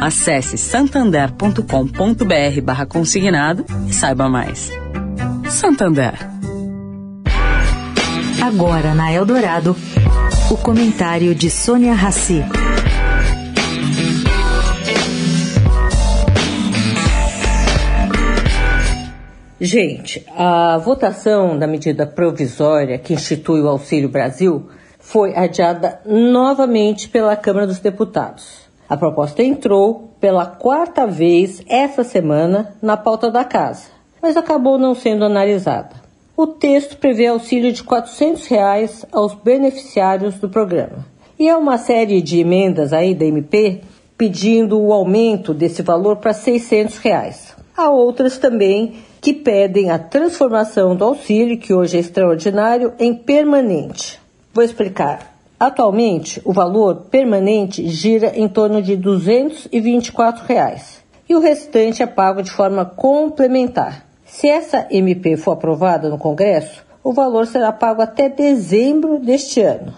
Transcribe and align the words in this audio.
Acesse 0.00 0.56
santander.com.br 0.56 2.60
barra 2.62 2.86
consignado 2.86 3.64
e 3.88 3.92
saiba 3.92 4.28
mais. 4.28 4.70
Santander. 5.48 6.14
Agora 8.40 8.94
na 8.94 9.12
Eldorado, 9.12 9.76
o 10.50 10.56
comentário 10.56 11.34
de 11.34 11.50
Sônia 11.50 11.94
Rassi. 11.94 12.44
Gente, 19.60 20.24
a 20.36 20.78
votação 20.78 21.58
da 21.58 21.66
medida 21.66 22.06
provisória 22.06 22.96
que 22.96 23.12
institui 23.12 23.60
o 23.60 23.68
Auxílio 23.68 24.08
Brasil 24.08 24.68
foi 25.00 25.34
adiada 25.34 26.00
novamente 26.06 27.08
pela 27.08 27.34
Câmara 27.34 27.66
dos 27.66 27.80
Deputados. 27.80 28.67
A 28.88 28.96
proposta 28.96 29.42
entrou 29.42 30.14
pela 30.18 30.46
quarta 30.46 31.06
vez 31.06 31.62
essa 31.68 32.02
semana 32.02 32.74
na 32.80 32.96
pauta 32.96 33.30
da 33.30 33.44
casa, 33.44 33.88
mas 34.22 34.36
acabou 34.36 34.78
não 34.78 34.94
sendo 34.94 35.24
analisada. 35.24 35.96
O 36.36 36.46
texto 36.46 36.96
prevê 36.96 37.26
auxílio 37.26 37.72
de 37.72 37.82
400 37.82 38.46
reais 38.46 39.04
aos 39.12 39.34
beneficiários 39.34 40.36
do 40.36 40.48
programa. 40.48 41.04
E 41.38 41.48
há 41.48 41.58
uma 41.58 41.76
série 41.76 42.22
de 42.22 42.38
emendas 42.38 42.92
aí 42.92 43.14
da 43.14 43.24
MP 43.24 43.82
pedindo 44.16 44.80
o 44.80 44.92
aumento 44.92 45.54
desse 45.54 45.82
valor 45.82 46.16
para 46.16 46.32
600 46.32 46.98
reais. 46.98 47.54
Há 47.76 47.90
outras 47.90 48.38
também 48.38 48.94
que 49.20 49.32
pedem 49.32 49.90
a 49.90 49.98
transformação 49.98 50.96
do 50.96 51.04
auxílio, 51.04 51.58
que 51.58 51.72
hoje 51.72 51.96
é 51.96 52.00
extraordinário, 52.00 52.92
em 52.98 53.14
permanente. 53.14 54.20
Vou 54.52 54.64
explicar. 54.64 55.37
Atualmente, 55.58 56.40
o 56.44 56.52
valor 56.52 57.06
permanente 57.10 57.88
gira 57.88 58.32
em 58.38 58.48
torno 58.48 58.80
de 58.80 58.96
224 58.96 60.44
reais, 60.46 61.02
e 61.28 61.34
o 61.34 61.40
restante 61.40 62.02
é 62.02 62.06
pago 62.06 62.42
de 62.42 62.50
forma 62.50 62.84
complementar. 62.84 64.06
Se 64.24 64.48
essa 64.48 64.86
MP 64.90 65.36
for 65.36 65.52
aprovada 65.52 66.08
no 66.08 66.16
Congresso, 66.16 66.84
o 67.02 67.12
valor 67.12 67.46
será 67.46 67.72
pago 67.72 68.02
até 68.02 68.28
dezembro 68.28 69.18
deste 69.18 69.60
ano. 69.60 69.92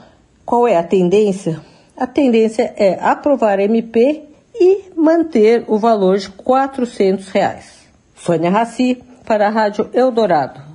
Qual 0.47 0.67
é 0.67 0.77
a 0.77 0.83
tendência? 0.83 1.61
A 1.97 2.07
tendência 2.07 2.73
é 2.77 2.99
aprovar 3.01 3.59
a 3.59 3.65
MP 3.65 4.23
e 4.55 4.91
manter 4.97 5.65
o 5.69 5.79
valor 5.79 6.17
de 6.17 6.31
400 6.31 7.29
reais. 7.29 7.81
Sônia 8.17 8.51
Raci, 8.51 9.03
para 9.27 9.47
a 9.47 9.51
Rádio 9.51 9.91
Eldorado. 9.93 10.70